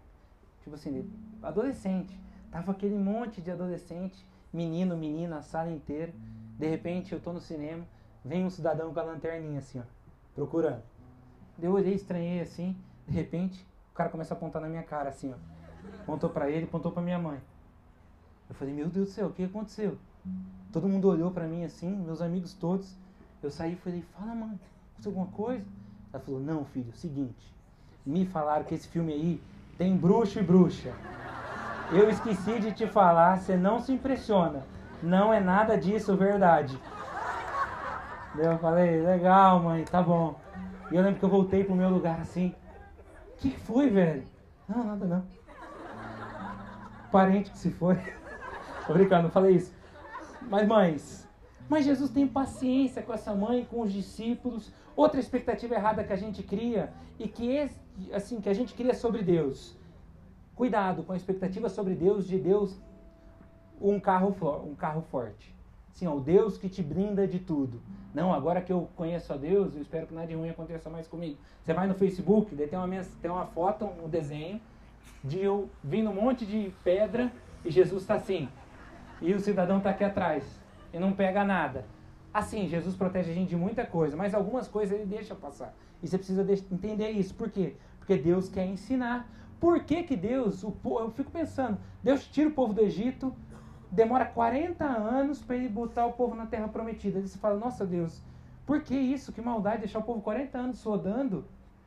[0.62, 1.10] tipo assim,
[1.42, 2.20] adolescente.
[2.52, 6.14] Tava aquele monte de adolescente, menino, menina, a sala inteira.
[6.58, 7.86] De repente eu tô no cinema,
[8.24, 9.84] vem um cidadão com a lanterninha assim, ó,
[10.36, 10.84] procurando.
[11.62, 12.76] Eu olhei, estranhei assim,
[13.08, 16.02] de repente o cara começa a apontar na minha cara assim, ó.
[16.02, 17.40] Apontou para ele, apontou para minha mãe.
[18.50, 19.98] Eu falei, meu Deus do céu, o que aconteceu?
[20.72, 22.96] Todo mundo olhou para mim assim, meus amigos todos.
[23.44, 24.60] Eu saí e falei, fala mãe,
[24.92, 25.66] aconteceu alguma coisa?
[26.14, 27.54] Ela falou, não filho, seguinte,
[28.06, 29.42] me falaram que esse filme aí
[29.78, 30.94] tem bruxo e bruxa.
[31.92, 34.64] Eu esqueci de te falar, você não se impressiona.
[35.02, 36.80] Não é nada disso verdade.
[38.36, 40.40] Daí eu falei, legal mãe, tá bom.
[40.90, 42.56] E eu lembro que eu voltei pro meu lugar assim.
[43.34, 44.24] O que foi, velho?
[44.68, 45.24] Não, nada não.
[47.12, 47.96] Parente que se foi.
[48.88, 49.74] Tô brincando, não falei isso.
[50.42, 51.28] Mas mães,
[51.74, 54.72] mas Jesus tem paciência com essa mãe, com os discípulos.
[54.96, 57.68] Outra expectativa errada que a gente cria e que
[58.12, 59.76] assim que a gente cria sobre Deus.
[60.56, 62.80] Cuidado com a expectativa sobre Deus de Deus
[63.82, 64.36] um carro
[64.70, 65.52] um carro forte.
[65.94, 67.82] Sim, o Deus que te brinda de tudo.
[68.14, 71.08] Não, agora que eu conheço a Deus, eu espero que nada de ruim aconteça mais
[71.08, 71.40] comigo.
[71.64, 74.62] Você vai no Facebook, daí tem uma, tem uma foto, um desenho
[75.24, 77.32] de eu vindo um monte de pedra
[77.66, 78.48] e Jesus está assim,
[79.20, 80.62] e o cidadão está aqui atrás
[80.94, 81.86] e não pega nada.
[82.34, 85.74] Assim, Jesus protege a gente de muita coisa, mas algumas coisas ele deixa passar.
[86.02, 87.34] E você precisa entender isso.
[87.34, 87.76] Por quê?
[88.00, 89.30] Porque Deus quer ensinar.
[89.60, 93.34] Por que, que Deus, o, eu fico pensando, Deus tira o povo do Egito,
[93.92, 97.20] demora 40 anos para ele botar o povo na terra prometida.
[97.20, 98.22] Aí você fala, nossa Deus,
[98.66, 99.32] por que isso?
[99.32, 101.46] Que maldade deixar o povo 40 anos rodando?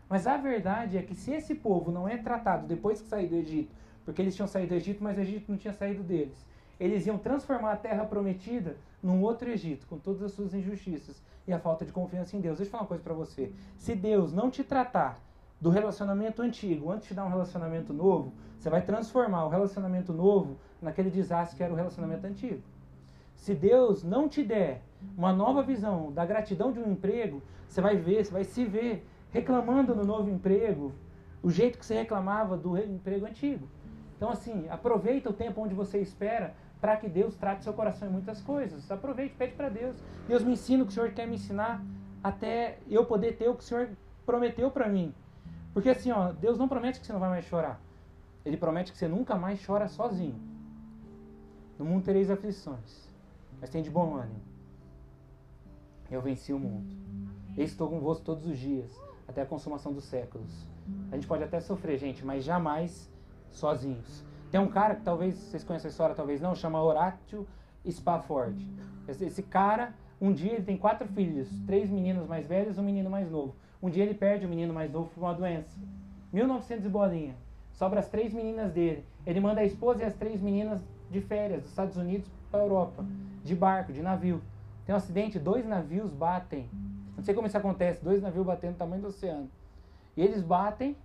[0.08, 3.34] Mas a verdade é que se esse povo não é tratado depois que sair do
[3.34, 6.46] Egito, porque eles tinham saído do Egito, mas o Egito não tinha saído deles,
[6.78, 11.52] eles iam transformar a terra prometida num outro Egito, com todas as suas injustiças e
[11.52, 12.58] a falta de confiança em Deus.
[12.58, 13.52] Deixa eu falar uma coisa para você.
[13.78, 15.18] Se Deus não te tratar
[15.60, 20.58] do relacionamento antigo antes de dar um relacionamento novo, você vai transformar o relacionamento novo
[20.82, 22.62] naquele desastre que era o relacionamento antigo.
[23.36, 24.82] Se Deus não te der
[25.16, 29.06] uma nova visão da gratidão de um emprego, você vai ver, você vai se ver
[29.30, 30.92] reclamando no novo emprego,
[31.42, 33.68] o jeito que você reclamava do emprego antigo.
[34.16, 38.12] Então, assim, aproveita o tempo onde você espera para que Deus trate seu coração em
[38.12, 38.90] muitas coisas.
[38.90, 39.96] Aproveite, pede para Deus.
[40.28, 41.82] Deus me ensina o que o Senhor quer me ensinar
[42.22, 43.88] até eu poder ter o que o Senhor
[44.24, 45.14] prometeu para mim.
[45.72, 47.80] Porque assim, ó, Deus não promete que você não vai mais chorar.
[48.44, 50.40] Ele promete que você nunca mais chora sozinho.
[51.78, 53.08] No mundo tereis aflições,
[53.60, 54.40] mas tem de bom ânimo.
[56.10, 56.94] Eu venci o mundo.
[57.56, 58.90] Estou convosco todos os dias,
[59.26, 60.66] até a consumação dos séculos.
[61.10, 63.10] A gente pode até sofrer, gente, mas jamais
[63.50, 64.24] sozinhos.
[64.50, 67.46] Tem um cara que talvez vocês conheçam a história, talvez não, chama Horatio
[67.90, 68.66] Spafford.
[69.08, 72.84] Esse, esse cara, um dia ele tem quatro filhos, três meninos mais velhos e um
[72.84, 73.54] menino mais novo.
[73.82, 75.78] Um dia ele perde o menino mais novo por uma doença.
[76.32, 77.34] 1900 e bolinha.
[77.72, 79.04] Sobra as três meninas dele.
[79.26, 82.64] Ele manda a esposa e as três meninas de férias dos Estados Unidos para a
[82.64, 83.04] Europa,
[83.44, 84.40] de barco, de navio.
[84.84, 86.70] Tem um acidente, dois navios batem.
[87.16, 89.50] Não sei como isso acontece, dois navios batendo no tamanho do oceano.
[90.16, 90.96] E eles batem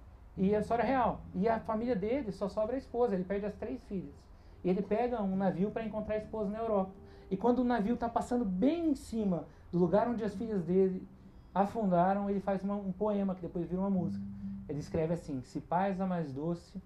[0.42, 1.22] e é a história real.
[1.36, 4.16] E a família dele só sobra a esposa, ele perde as três filhas.
[4.64, 6.92] E ele pega um navio para encontrar a esposa na Europa.
[7.30, 11.08] E quando o navio está passando bem em cima do lugar onde as filhas dele
[11.54, 14.26] afundaram, ele faz uma, um poema que depois vira uma música.
[14.68, 16.82] Ele escreve assim: Se paz a mais doce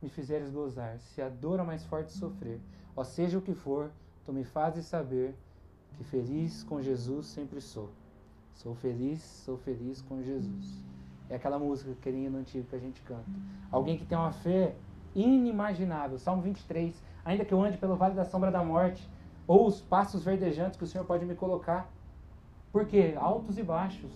[0.00, 2.60] me fizeres gozar, se a dor a mais forte sofrer,
[2.94, 3.90] ó seja o que for,
[4.24, 5.34] tu me fazes saber
[5.96, 7.90] que feliz com Jesus sempre sou.
[8.54, 10.80] Sou feliz, sou feliz com Jesus.
[11.28, 13.24] É aquela música, aquele hino antigo que a gente canta.
[13.70, 14.74] Alguém que tem uma fé
[15.14, 16.18] inimaginável.
[16.18, 16.94] Salmo 23.
[17.24, 19.08] Ainda que eu ande pelo vale da sombra da morte,
[19.46, 21.90] ou os passos verdejantes que o Senhor pode me colocar.
[22.70, 23.14] Por quê?
[23.16, 24.12] Altos e baixos.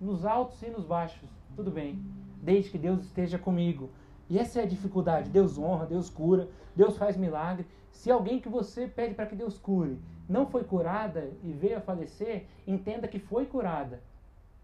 [0.00, 1.28] Nos altos e nos baixos.
[1.54, 2.02] Tudo bem.
[2.42, 3.90] Desde que Deus esteja comigo.
[4.28, 5.30] E essa é a dificuldade.
[5.30, 7.66] Deus honra, Deus cura, Deus faz milagre.
[7.92, 11.80] Se alguém que você pede para que Deus cure não foi curada e veio a
[11.80, 14.00] falecer, entenda que foi curada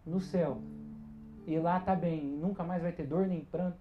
[0.05, 0.59] no céu
[1.47, 3.79] e lá está bem, nunca mais vai ter dor nem pranto.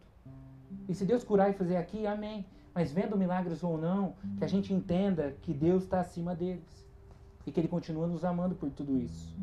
[0.87, 2.45] E se Deus curar e fazer aqui, amém.
[2.73, 6.87] Mas vendo milagres ou não, que a gente entenda que Deus está acima deles
[7.45, 9.35] e que Ele continua nos amando por tudo isso.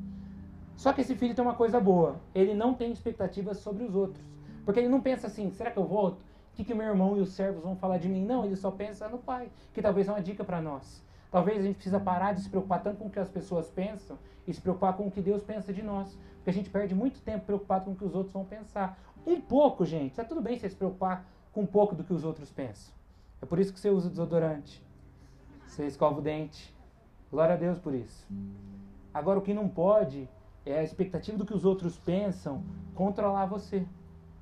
[0.81, 4.25] Só que esse filho tem uma coisa boa: ele não tem expectativas sobre os outros.
[4.65, 6.21] Porque ele não pensa assim, será que eu volto?
[6.21, 8.25] O que, que meu irmão e os servos vão falar de mim?
[8.25, 11.03] Não, ele só pensa no pai, que talvez é uma dica para nós.
[11.31, 14.19] Talvez a gente precisa parar de se preocupar tanto com o que as pessoas pensam
[14.47, 16.19] e se preocupar com o que Deus pensa de nós.
[16.41, 18.99] Porque a gente perde muito tempo preocupado com o que os outros vão pensar.
[19.27, 20.13] Um pouco, gente.
[20.13, 22.95] Está tudo bem você se preocupar com um pouco do que os outros pensam.
[23.43, 24.83] É por isso que você usa desodorante.
[25.67, 26.75] Você escova o dente.
[27.31, 28.27] Glória a Deus por isso.
[29.13, 30.29] Agora, o que não pode
[30.65, 33.87] é a expectativa do que os outros pensam controlar você.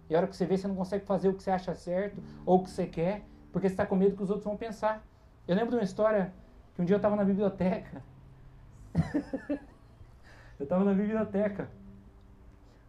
[0.09, 2.23] E a hora que você vê, você não consegue fazer o que você acha certo
[2.47, 4.57] ou o que você quer, porque você está com medo do que os outros vão
[4.57, 5.05] pensar.
[5.49, 6.33] Eu lembro de uma história
[6.75, 8.03] que um dia eu estava na biblioteca.
[10.59, 11.69] eu estava na biblioteca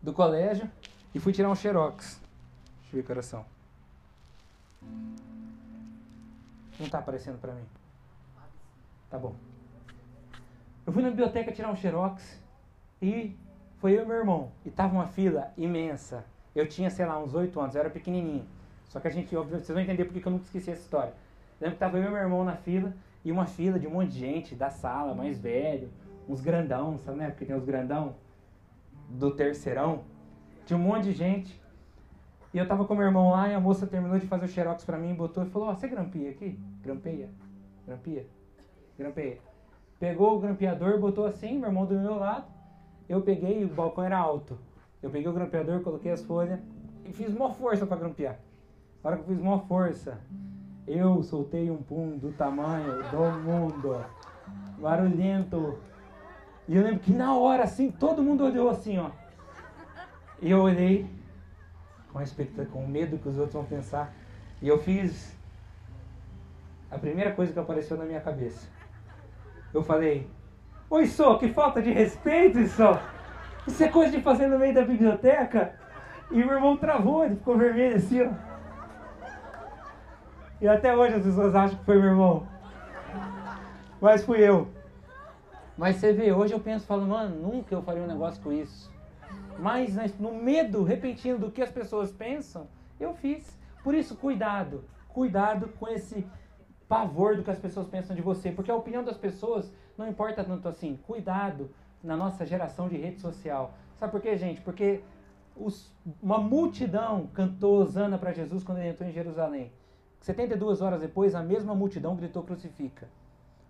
[0.02, 0.70] do colégio
[1.14, 2.22] e fui tirar um xerox.
[2.82, 3.46] Deixa eu ver coração.
[6.80, 7.66] Não está aparecendo para mim.
[9.10, 9.36] Tá bom.
[10.86, 12.42] Eu fui na biblioteca tirar um xerox
[13.02, 13.36] e
[13.80, 14.52] foi eu e meu irmão.
[14.66, 16.26] E tava uma fila imensa.
[16.56, 18.46] Eu tinha, sei lá, uns 8 anos, eu era pequenininho.
[18.88, 21.14] Só que a gente, óbvio, vocês vão entender porque eu nunca esqueci essa história.
[21.60, 24.12] lembro que tava eu e meu irmão na fila e uma fila de um monte
[24.12, 25.90] de gente da sala, mais velho,
[26.28, 27.30] uns grandão, sabe, né?
[27.30, 28.16] Porque tem os grandão
[29.10, 30.04] do terceirão.
[30.66, 31.60] Tinha um monte de gente.
[32.54, 34.84] E eu tava com meu irmão lá e a moça terminou de fazer o xerox
[34.84, 36.60] pra mim, botou e falou: Ó, oh, você grampia aqui?
[36.82, 37.30] Grampeia?
[37.86, 38.26] Grampia?
[38.98, 39.38] Grampeia.
[40.00, 42.46] Pegou o grampeador, botou assim, meu irmão do meu lado.
[43.08, 44.58] Eu peguei, o balcão era alto.
[45.02, 46.60] Eu peguei o grampeador, coloquei as folhas
[47.06, 48.40] e fiz maior força para grampear.
[49.04, 50.20] Na hora que eu fiz maior força,
[50.88, 54.04] eu soltei um pum do tamanho do mundo.
[54.80, 55.78] Barulhento.
[56.70, 59.10] E eu lembro que na hora, assim, todo mundo olhou assim, ó.
[60.40, 61.10] E eu olhei
[62.14, 62.20] com,
[62.68, 64.14] com medo que os outros vão pensar.
[64.62, 65.36] E eu fiz.
[66.92, 68.68] A primeira coisa que apareceu na minha cabeça.
[69.74, 70.30] Eu falei,
[70.92, 73.02] Oi, Só, que falta de respeito, Só.
[73.66, 75.74] Isso é coisa de fazer no meio da biblioteca?
[76.30, 78.30] E o irmão travou, ele ficou vermelho assim, ó.
[80.62, 82.48] E até hoje as pessoas acham que foi meu irmão.
[84.00, 84.68] Mas fui eu.
[85.80, 88.92] Mas você vê, hoje eu penso, falo, mano, nunca eu faria um negócio com isso.
[89.58, 92.68] Mas no medo repentino do que as pessoas pensam,
[93.00, 93.58] eu fiz.
[93.82, 94.84] Por isso, cuidado.
[95.08, 96.28] Cuidado com esse
[96.90, 98.52] pavor do que as pessoas pensam de você.
[98.52, 101.00] Porque a opinião das pessoas não importa tanto assim.
[101.08, 101.70] Cuidado
[102.04, 103.74] na nossa geração de rede social.
[103.98, 104.60] Sabe por quê, gente?
[104.60, 105.02] Porque
[105.56, 105.90] os,
[106.22, 109.72] uma multidão cantou Osana para Jesus quando ele entrou em Jerusalém.
[110.20, 113.08] 72 horas depois, a mesma multidão gritou crucifica.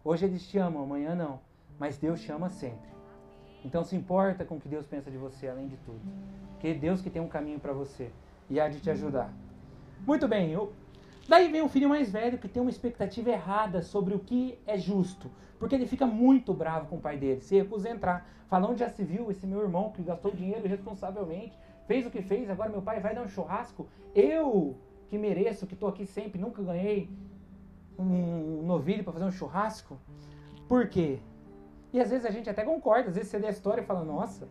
[0.03, 1.47] Hoje eles te amam, amanhã não.
[1.79, 2.89] Mas Deus te ama sempre.
[3.63, 6.01] Então se importa com o que Deus pensa de você, além de tudo.
[6.51, 8.11] Porque é Deus que tem um caminho para você
[8.49, 9.33] e há de te ajudar.
[10.05, 10.73] Muito bem, eu...
[11.27, 14.77] daí vem um filho mais velho que tem uma expectativa errada sobre o que é
[14.77, 15.31] justo.
[15.57, 18.29] Porque ele fica muito bravo com o pai dele, se recusa a entrar.
[18.47, 22.21] Fala, onde já se viu esse meu irmão que gastou dinheiro irresponsavelmente, fez o que
[22.21, 23.87] fez, agora meu pai vai dar um churrasco.
[24.15, 24.77] Eu,
[25.09, 27.09] que mereço, que estou aqui sempre, nunca ganhei
[27.97, 29.99] um novilho para fazer um churrasco.
[30.67, 31.19] Por quê?
[31.91, 34.03] E às vezes a gente até concorda, às vezes você lê a história e fala,
[34.03, 34.47] nossa,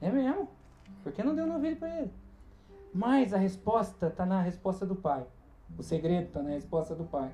[0.00, 0.48] é mesmo?
[1.02, 2.10] Por que não deu novilho para ele?
[2.92, 5.26] Mas a resposta está na resposta do pai.
[5.76, 7.30] O segredo está na resposta do pai.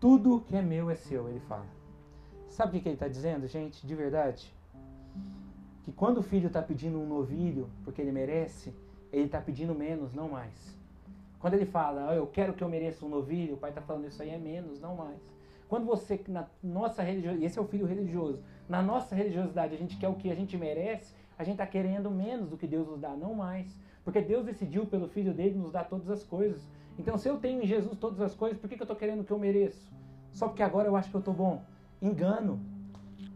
[0.00, 1.66] Tudo que é meu é seu, ele fala.
[2.48, 3.86] Sabe o que ele está dizendo, gente?
[3.86, 4.52] De verdade?
[5.84, 8.74] Que quando o filho está pedindo um novilho porque ele merece,
[9.12, 10.76] ele está pedindo menos, não mais.
[11.38, 14.06] Quando ele fala, oh, eu quero que eu mereça um novilho, o pai está falando
[14.06, 15.20] isso aí é menos, não mais.
[15.68, 19.96] Quando você, na nossa religiosidade, esse é o filho religioso, na nossa religiosidade a gente
[19.96, 23.00] quer o que a gente merece, a gente está querendo menos do que Deus nos
[23.00, 23.78] dá, não mais.
[24.04, 26.68] Porque Deus decidiu pelo filho dele nos dar todas as coisas.
[26.98, 29.20] Então se eu tenho em Jesus todas as coisas, por que, que eu estou querendo
[29.20, 29.90] o que eu mereço?
[30.32, 31.62] Só porque agora eu acho que eu estou bom
[32.00, 32.60] engano.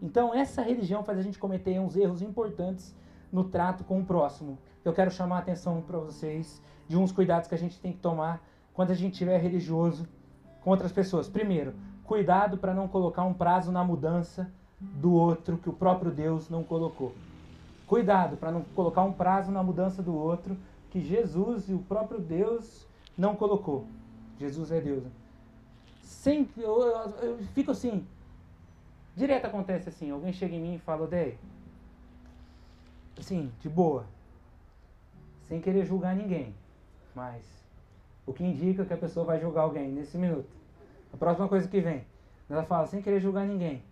[0.03, 2.95] Então, essa religião faz a gente cometer uns erros importantes
[3.31, 4.59] no trato com o próximo.
[4.85, 7.99] Eu quero chamar a atenção para vocês de uns cuidados que a gente tem que
[7.99, 10.09] tomar quando a gente estiver religioso
[10.63, 11.29] com outras pessoas.
[11.29, 11.75] Primeiro,
[12.11, 16.65] cuidado para não colocar um prazo na mudança do outro que o próprio Deus não
[16.65, 17.15] colocou.
[17.87, 20.57] Cuidado para não colocar um prazo na mudança do outro
[20.91, 22.85] que Jesus e o próprio Deus
[23.17, 23.87] não colocou.
[24.41, 25.05] Jesus é Deus.
[26.03, 28.05] Sempre eu, eu, eu fico assim,
[29.15, 31.39] Direto acontece assim, alguém chega em mim e fala, Odei,
[33.17, 34.05] assim, de boa,
[35.47, 36.53] sem querer julgar ninguém,
[37.15, 37.45] mas
[38.27, 40.60] o que indica que a pessoa vai julgar alguém nesse minuto.
[41.13, 42.05] A próxima coisa que vem,
[42.49, 43.83] ela fala, sem querer julgar ninguém.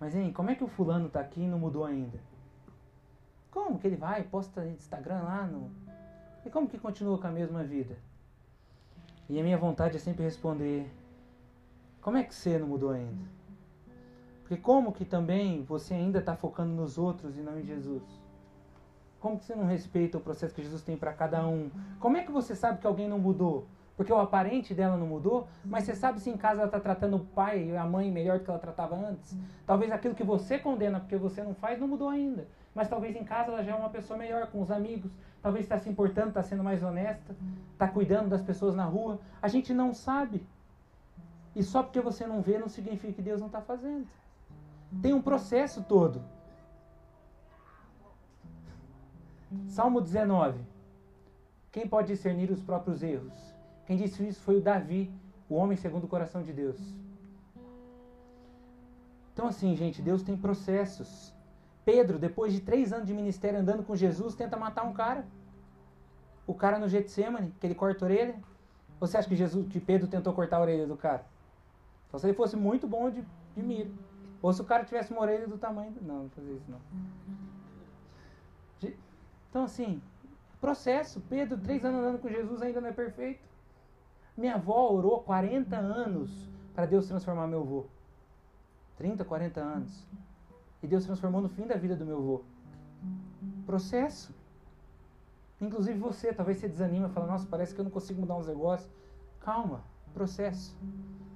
[0.00, 2.18] Mas, hein, como é que o fulano tá aqui e não mudou ainda?
[3.50, 5.70] Como que ele vai, posta Instagram lá no...
[6.44, 7.96] E como que continua com a mesma vida?
[9.28, 10.90] E a minha vontade é sempre responder,
[12.00, 13.28] como é que você não mudou ainda?
[14.42, 18.02] Porque como que também você ainda está focando nos outros e não em Jesus?
[19.20, 21.70] Como que você não respeita o processo que Jesus tem para cada um?
[22.00, 23.66] Como é que você sabe que alguém não mudou?
[23.98, 27.16] Porque o aparente dela não mudou, mas você sabe se em casa ela está tratando
[27.16, 29.36] o pai e a mãe melhor do que ela tratava antes?
[29.66, 32.46] Talvez aquilo que você condena porque você não faz não mudou ainda.
[32.72, 35.10] Mas talvez em casa ela já é uma pessoa melhor com os amigos.
[35.42, 37.34] Talvez está se importando, está sendo mais honesta,
[37.72, 39.18] está cuidando das pessoas na rua.
[39.42, 40.46] A gente não sabe.
[41.56, 44.06] E só porque você não vê não significa que Deus não está fazendo.
[45.02, 46.22] Tem um processo todo.
[49.66, 50.60] Salmo 19.
[51.72, 53.57] Quem pode discernir os próprios erros?
[53.88, 55.10] Quem disse isso foi o Davi,
[55.48, 56.78] o homem segundo o coração de Deus.
[59.32, 61.34] Então, assim, gente, Deus tem processos.
[61.86, 65.24] Pedro, depois de três anos de ministério andando com Jesus, tenta matar um cara.
[66.46, 68.34] O cara no Getsemane, que ele corta a orelha.
[69.00, 71.24] Você acha que Jesus, que Pedro tentou cortar a orelha do cara?
[72.08, 73.24] Então, se ele fosse muito bom de,
[73.56, 73.88] de mira.
[74.42, 75.94] Ou se o cara tivesse uma orelha do tamanho.
[76.02, 76.80] Não, não fazer isso não.
[79.48, 80.02] Então, assim,
[80.60, 81.22] processo.
[81.22, 83.47] Pedro, três anos andando com Jesus, ainda não é perfeito.
[84.38, 87.86] Minha avó orou 40 anos para Deus transformar meu avô.
[88.96, 90.06] 30, 40 anos.
[90.80, 92.42] E Deus transformou no fim da vida do meu avô.
[93.66, 94.32] Processo.
[95.60, 98.88] Inclusive você, talvez você desanima fala, nossa, parece que eu não consigo mudar uns negócios.
[99.40, 99.82] Calma,
[100.14, 100.72] processo.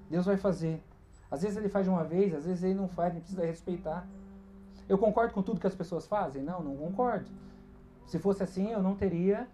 [0.09, 0.81] Deus vai fazer.
[1.29, 4.07] Às vezes ele faz de uma vez, às vezes ele não faz, gente precisa respeitar.
[4.89, 6.41] Eu concordo com tudo que as pessoas fazem?
[6.41, 7.29] Não, não concordo.
[8.07, 9.49] Se fosse assim, eu não teria.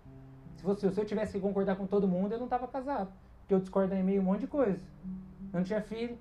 [0.56, 3.10] Se, fosse, se eu tivesse que concordar com todo mundo, eu não estava casado.
[3.48, 4.84] Porque eu discordo em meio um monte de coisa.
[5.54, 6.18] Eu não tinha filho.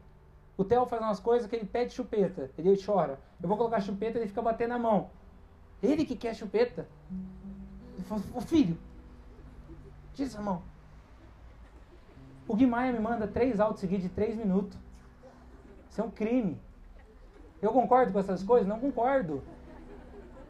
[0.56, 2.50] O Theo faz umas coisas que ele pede chupeta.
[2.58, 3.20] Ele chora.
[3.42, 5.10] Eu vou colocar chupeta, ele fica batendo a mão.
[5.84, 6.88] Ele que quer chupeta.
[7.96, 8.78] Ele fala, ô filho,
[10.14, 10.62] tira essa mão.
[12.48, 14.78] O Gui Maia me manda três autos seguidos de três minutos.
[15.90, 16.58] Isso é um crime.
[17.62, 18.66] Eu concordo com essas coisas?
[18.66, 19.44] Não concordo.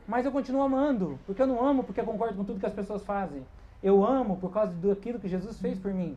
[0.08, 1.18] Mas eu continuo amando.
[1.26, 3.44] Porque eu não amo porque eu concordo com tudo que as pessoas fazem.
[3.82, 6.16] Eu amo por causa daquilo que Jesus fez por mim.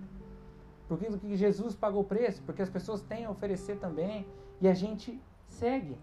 [0.90, 2.42] Por aquilo que Jesus pagou o preço.
[2.42, 4.26] Porque as pessoas têm a oferecer também.
[4.60, 5.96] E a gente segue.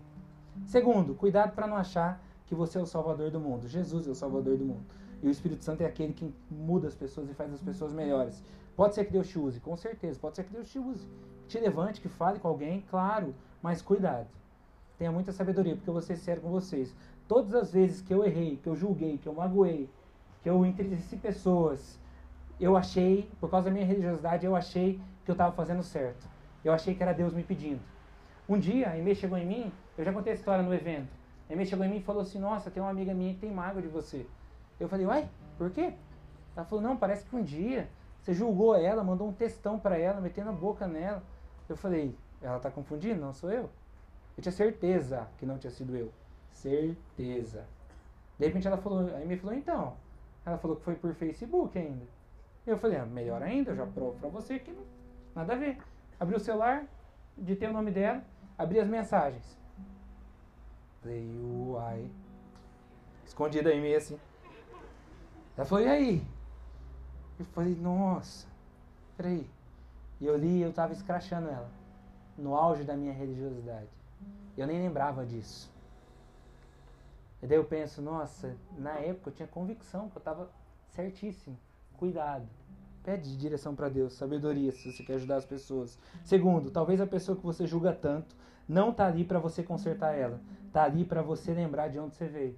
[0.66, 3.68] Segundo, cuidado para não achar que você é o salvador do mundo.
[3.68, 4.86] Jesus é o salvador do mundo.
[5.22, 8.42] E o Espírito Santo é aquele que muda as pessoas e faz as pessoas melhores.
[8.78, 10.18] Pode ser que Deus te use, com certeza.
[10.22, 11.06] Pode ser que Deus te use.
[11.50, 13.36] Te levante, que fale com alguém, claro.
[13.62, 14.28] Mas cuidado.
[14.98, 16.96] Tenha muita sabedoria, porque eu vou ser sério com vocês.
[17.28, 19.90] Todas as vezes que eu errei, que eu julguei, que eu magoei,
[20.42, 22.00] que eu entristeci pessoas,
[22.60, 26.28] eu achei, por causa da minha religiosidade, eu achei que eu estava fazendo certo.
[26.64, 27.82] Eu achei que era Deus me pedindo.
[28.50, 31.10] Um dia, a Emê chegou em mim, eu já contei a história no evento.
[31.50, 33.52] A Emê chegou em mim e falou assim: Nossa, tem uma amiga minha que tem
[33.52, 34.26] mágoa de você.
[34.80, 35.94] Eu falei: Uai, por quê?
[36.56, 37.88] Ela falou: Não, parece que um dia
[38.22, 41.22] você julgou ela, mandou um textão para ela, metendo a boca nela.
[41.70, 43.22] Eu falei: Ela tá confundindo?
[43.22, 43.70] Não sou eu.
[44.36, 46.12] Eu tinha certeza que não tinha sido eu.
[46.52, 47.66] Certeza.
[48.38, 49.94] De repente ela falou, a Emê falou: Então.
[50.46, 52.17] Ela falou que foi por Facebook ainda.
[52.68, 54.78] Eu falei: ah, Melhor ainda, eu já provo pra você que
[55.34, 55.78] nada a ver.
[56.20, 56.86] Abri o celular,
[57.38, 58.22] ditei o nome dela,
[58.58, 59.58] abri as mensagens.
[61.02, 62.10] Falei, uai.
[63.26, 64.20] Escondida em mim assim.
[65.56, 66.28] Ela falou, e aí?
[67.40, 68.48] Eu falei, nossa,
[69.16, 69.50] peraí.
[70.20, 71.70] E eu li eu tava escrachando ela.
[72.38, 73.90] No auge da minha religiosidade.
[74.58, 75.72] Eu nem lembrava disso.
[77.42, 80.50] E daí eu penso, nossa, na época eu tinha convicção que eu tava
[80.90, 81.58] certíssimo.
[81.98, 82.48] Cuidado.
[83.04, 85.98] Pede direção para Deus, sabedoria se você quer ajudar as pessoas.
[86.24, 88.36] Segundo, talvez a pessoa que você julga tanto
[88.68, 90.40] não tá ali para você consertar ela,
[90.72, 92.58] tá ali para você lembrar de onde você veio.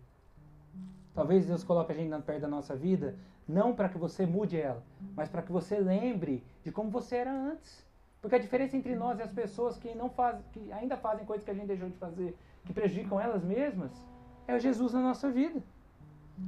[1.13, 3.15] Talvez Deus coloque a gente perto da nossa vida
[3.47, 4.83] não para que você mude ela,
[5.15, 7.83] mas para que você lembre de como você era antes.
[8.21, 10.11] Porque a diferença entre nós e as pessoas que não
[10.51, 13.91] que ainda fazem coisas que a gente deixou de fazer, que prejudicam elas mesmas,
[14.47, 15.63] é o Jesus na nossa vida.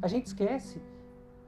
[0.02, 0.82] A gente esquece.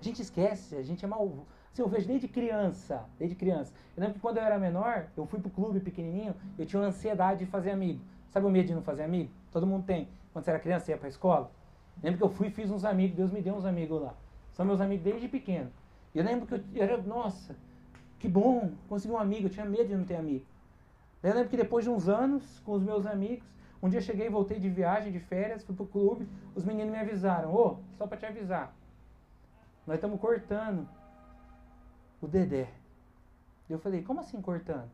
[0.04, 1.32] A gente esquece, a gente é mal.
[1.72, 3.74] Assim, eu vejo desde criança, desde criança.
[3.96, 6.90] Eu lembro que quando eu era menor, eu fui pro clube pequenininho, eu tinha uma
[6.90, 8.02] ansiedade de fazer amigo.
[8.30, 9.32] Sabe o medo de não fazer amigo?
[9.50, 10.10] Todo mundo tem.
[10.34, 11.50] Quando você era criança, você ia pra escola.
[11.96, 14.14] Eu lembro que eu fui e fiz uns amigos, Deus me deu uns amigos lá.
[14.52, 15.72] São meus amigos desde pequeno.
[16.14, 17.56] Eu lembro que eu era, nossa,
[18.20, 20.46] que bom, consegui um amigo, eu tinha medo de não ter amigo.
[21.24, 23.48] Eu lembro que depois de uns anos, com os meus amigos,
[23.82, 27.56] um dia cheguei, voltei de viagem, de férias, fui pro clube, os meninos me avisaram,
[27.56, 28.76] ô, oh, só para te avisar,
[29.86, 30.88] nós estamos cortando
[32.22, 32.70] o Dedé.
[33.70, 34.90] Eu falei, como assim cortando?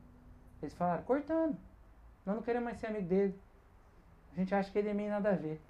[0.62, 1.58] Eles falaram, cortando.
[2.26, 3.40] Nós não queremos mais ser amigo dele.
[4.34, 5.62] A gente acha que ele é meio nada a ver.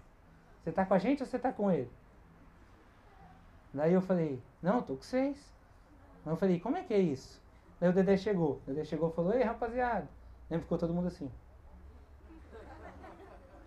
[0.62, 1.90] Você tá com a gente ou você tá com ele?
[3.74, 5.54] Daí eu falei, não, tô com vocês.
[6.26, 7.42] Eu falei, como é que é isso?
[7.80, 8.62] Daí o Dedé chegou.
[8.68, 10.08] O Dedé chegou e falou, ei rapaziada.
[10.50, 11.32] Daí ficou todo mundo assim.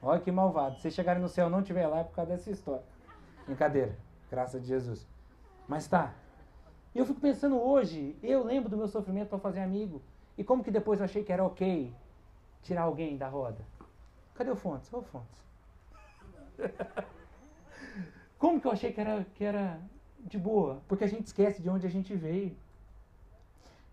[0.02, 0.78] Olha que malvado.
[0.80, 2.84] Se chegarem no céu não tiver lá é por causa dessa história.
[3.46, 3.96] Brincadeira.
[4.30, 5.11] Graças a Jesus.
[5.72, 6.12] Mas tá.
[6.94, 10.02] E eu fico pensando hoje, eu lembro do meu sofrimento para fazer amigo.
[10.36, 11.90] E como que depois eu achei que era ok
[12.62, 13.64] tirar alguém da roda?
[14.34, 14.92] Cadê o Fontes?
[14.92, 15.34] Ô Fontes.
[18.38, 19.80] como que eu achei que era, que era
[20.18, 20.82] de boa?
[20.86, 22.54] Porque a gente esquece de onde a gente veio.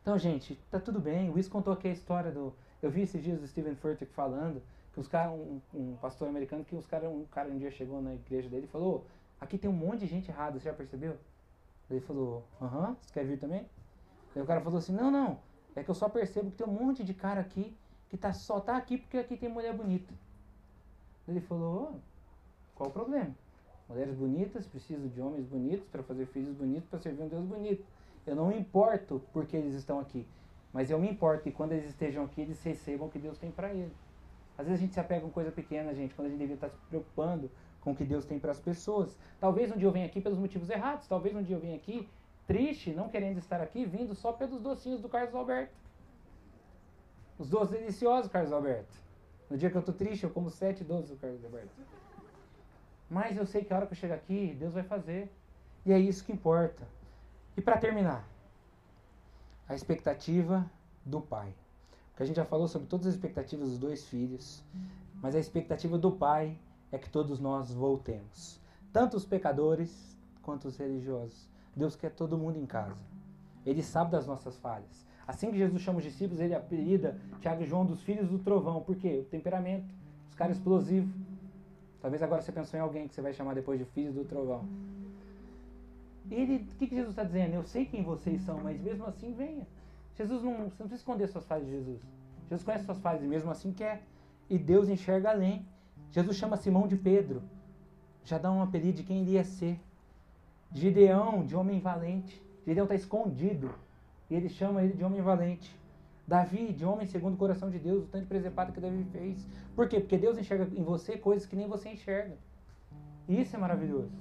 [0.02, 1.30] Então, gente, tá tudo bem.
[1.30, 2.54] O Luiz contou aqui a história do.
[2.82, 4.62] Eu vi esses dias o Steven Furtick falando
[4.92, 8.02] que os caras, um, um, pastor americano, que os cara, um cara um dia chegou
[8.02, 9.06] na igreja dele e falou:
[9.40, 11.18] aqui tem um monte de gente errada, você já percebeu?
[11.90, 13.66] Ele falou: aham, você quer vir também?
[14.36, 15.40] Aí o cara falou assim: não, não,
[15.76, 17.76] é que eu só percebo que tem um monte de cara aqui
[18.10, 20.14] que tá, só tá aqui porque aqui tem mulher bonita.
[21.28, 22.00] Ele falou:
[22.76, 23.36] qual o problema?
[23.88, 27.84] Mulheres bonitas precisam de homens bonitos para fazer filhos bonitos, para servir um Deus bonito.
[28.26, 30.28] Eu não me importo porque eles estão aqui,
[30.72, 33.50] mas eu me importo que quando eles estejam aqui, eles recebam o que Deus tem
[33.50, 33.98] para eles.
[34.58, 36.70] Às vezes a gente se apega com coisa pequena, gente, quando a gente devia estar
[36.70, 37.50] se preocupando
[37.90, 39.18] com o que Deus tem para as pessoas.
[39.40, 42.08] Talvez um dia eu venha aqui pelos motivos errados, talvez um dia eu venha aqui
[42.46, 45.74] triste, não querendo estar aqui, vindo só pelos docinhos do Carlos Alberto.
[47.38, 48.94] Os doces deliciosos, Carlos Alberto.
[49.50, 51.70] No dia que eu estou triste, eu como sete doces do Carlos Alberto.
[53.10, 55.32] Mas eu sei que a hora que eu chegar aqui, Deus vai fazer.
[55.86, 56.88] E é isso que importa.
[57.58, 58.28] E para terminar,
[59.68, 60.70] a expectativa
[61.04, 61.56] do pai.
[62.12, 64.64] Porque a gente já falou sobre todas as expectativas dos dois filhos,
[65.16, 66.58] mas a expectativa do pai
[66.92, 68.60] é que todos nós voltemos.
[68.92, 71.48] Tanto os pecadores quanto os religiosos.
[71.76, 73.04] Deus quer todo mundo em casa.
[73.66, 75.08] Ele sabe das nossas falhas.
[75.28, 78.82] Assim que Jesus chama os discípulos, ele apelida Tiago e João dos filhos do trovão.
[78.82, 79.20] Por quê?
[79.22, 79.94] O temperamento,
[80.28, 81.14] os caras explosivos
[82.02, 84.66] Talvez agora você pensou em alguém que você vai chamar depois de filhos do trovão.
[86.32, 87.56] Ele, o que, que Jesus está dizendo?
[87.56, 89.68] Eu sei quem vocês são, mas mesmo assim venha.
[90.16, 92.02] Jesus não, você não precisa esconder suas falhas de Jesus.
[92.44, 94.04] Jesus conhece suas falhas e mesmo assim quer.
[94.50, 95.66] E Deus enxerga além.
[96.12, 97.42] Jesus chama Simão de Pedro.
[98.24, 99.80] Já dá um apelido de quem ele ia ser.
[100.74, 102.42] Gideão, de homem valente.
[102.66, 103.74] Gideão está escondido.
[104.30, 105.78] E ele chama ele de homem valente.
[106.28, 109.48] Davi, de homem segundo o coração de Deus, o tanto de que Davi fez.
[109.76, 110.00] Por quê?
[110.00, 112.38] Porque Deus enxerga em você coisas que nem você enxerga.
[113.28, 114.12] E isso é maravilhoso.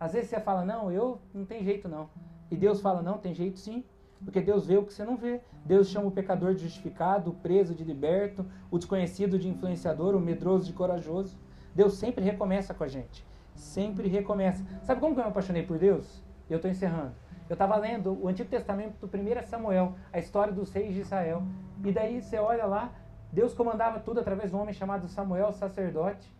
[0.00, 2.08] Às vezes você fala, não, eu não tem jeito não.
[2.50, 3.84] E Deus fala, não, tem jeito sim.
[4.24, 5.40] Porque Deus vê o que você não vê.
[5.64, 10.20] Deus chama o pecador de justificado, o preso de liberto, o desconhecido de influenciador, o
[10.20, 11.38] medroso de corajoso.
[11.74, 13.24] Deus sempre recomeça com a gente.
[13.54, 14.64] Sempre recomeça.
[14.82, 16.22] Sabe como que eu me apaixonei por Deus?
[16.48, 17.12] Eu estou encerrando.
[17.48, 21.42] Eu estava lendo o Antigo Testamento do 1 Samuel, a história dos reis de Israel.
[21.84, 22.92] E daí você olha lá,
[23.32, 26.32] Deus comandava tudo através de um homem chamado Samuel, sacerdote.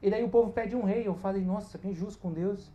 [0.00, 1.06] E daí o povo pede um rei.
[1.06, 2.72] Eu falei, nossa, que injusto com Deus.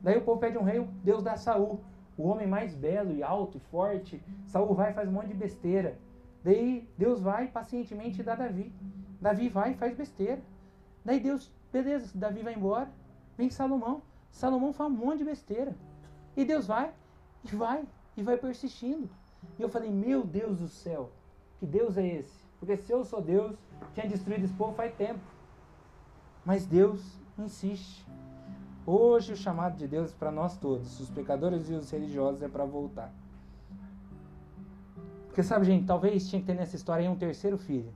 [0.00, 1.80] Daí o povo pede um rei, Deus dá Saul
[2.16, 5.34] o homem mais belo e alto e forte, Saul vai e faz um monte de
[5.34, 5.98] besteira.
[6.44, 8.72] Daí Deus vai pacientemente dá Davi.
[9.20, 10.42] Davi vai e faz besteira.
[11.04, 12.90] Daí Deus, beleza, Davi vai embora,
[13.36, 14.02] vem Salomão.
[14.30, 15.74] Salomão faz um monte de besteira.
[16.36, 16.92] E Deus vai,
[17.44, 17.84] e vai,
[18.16, 19.08] e vai persistindo.
[19.58, 21.10] E eu falei, meu Deus do céu,
[21.58, 22.42] que Deus é esse?
[22.58, 23.56] Porque se eu sou Deus,
[23.94, 25.20] tinha destruído esse povo faz tempo.
[26.44, 28.06] Mas Deus insiste.
[28.84, 32.64] Hoje o chamado de Deus para nós todos, os pecadores e os religiosos, é para
[32.64, 33.12] voltar.
[35.26, 37.92] Porque sabe, gente, talvez tinha que ter nessa história um terceiro filho.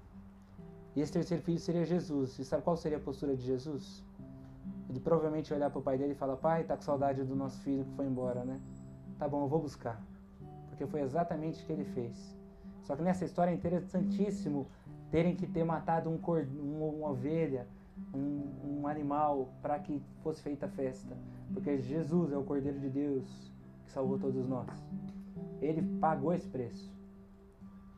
[0.95, 2.39] E esse terceiro filho seria Jesus.
[2.39, 4.03] E sabe qual seria a postura de Jesus?
[4.89, 7.61] Ele provavelmente olhar para o pai dele e falar: Pai, tá com saudade do nosso
[7.61, 8.61] filho que foi embora, né?
[9.19, 10.01] Tá bom, eu vou buscar.
[10.69, 12.37] Porque foi exatamente o que ele fez.
[12.85, 14.69] Só que nessa história é interessantíssimo
[15.11, 17.67] terem que ter matado um uma ovelha,
[18.15, 21.17] um, um animal para que fosse feita a festa.
[21.53, 23.53] Porque Jesus é o Cordeiro de Deus
[23.85, 24.69] que salvou todos nós.
[25.61, 26.93] Ele pagou esse preço.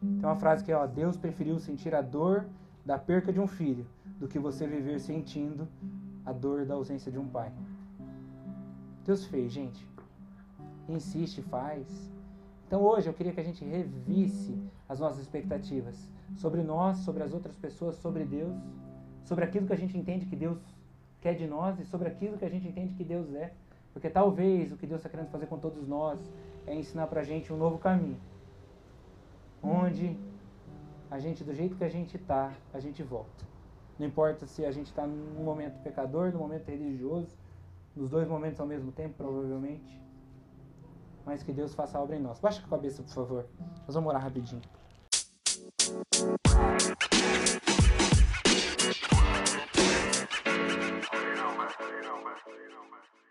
[0.01, 2.47] Tem uma frase que é: ó, Deus preferiu sentir a dor
[2.85, 3.87] da perca de um filho
[4.19, 5.69] do que você viver sentindo
[6.25, 7.53] a dor da ausência de um pai.
[9.05, 9.87] Deus fez, gente.
[10.89, 12.11] Insiste, faz.
[12.67, 17.33] Então hoje eu queria que a gente revisse as nossas expectativas sobre nós, sobre as
[17.33, 18.55] outras pessoas, sobre Deus
[19.29, 20.59] sobre aquilo que a gente entende que Deus
[21.21, 23.53] quer de nós e sobre aquilo que a gente entende que Deus é.
[23.93, 26.19] Porque talvez o que Deus está querendo fazer com todos nós
[26.67, 28.19] é ensinar para a gente um novo caminho.
[29.63, 30.17] Onde
[31.11, 33.47] a gente, do jeito que a gente está, a gente volta.
[33.99, 37.37] Não importa se a gente está num momento pecador, num momento religioso,
[37.95, 40.01] nos dois momentos ao mesmo tempo, provavelmente.
[41.27, 42.41] Mas que Deus faça a obra em nós.
[42.41, 43.47] Baixa a cabeça, por favor.
[43.85, 44.63] Nós vamos orar rapidinho.
[52.09, 53.28] You know, man.